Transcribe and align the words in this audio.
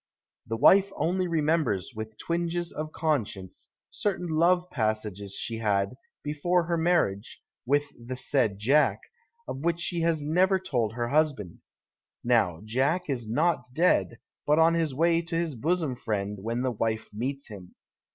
The 0.47 0.57
wife 0.57 0.91
only 0.95 1.27
remembers, 1.27 1.91
with 1.95 2.17
twinges 2.17 2.71
of 2.71 2.91
conscience, 2.91 3.69
certain 3.91 4.25
love 4.25 4.67
passages 4.71 5.35
she 5.35 5.59
had, 5.59 5.95
before 6.23 6.63
her 6.63 6.75
marriage, 6.75 7.39
with 7.67 7.93
the 8.07 8.15
said 8.15 8.57
Jack, 8.57 8.99
of 9.47 9.63
which 9.63 9.79
she 9.79 10.01
has 10.01 10.19
never 10.19 10.57
told 10.57 10.93
her 10.93 11.09
husband. 11.09 11.59
Now 12.23 12.63
Jack 12.65 13.11
is 13.11 13.29
not 13.29 13.71
dead, 13.75 14.17
but 14.47 14.57
on 14.57 14.73
his 14.73 14.95
way 14.95 15.21
to 15.21 15.35
his 15.35 15.53
bosom 15.53 15.95
friend, 15.95 16.39
when 16.41 16.63
the 16.63 16.71
wife 16.71 17.09
meets 17.13 17.49
him. 17.49 17.75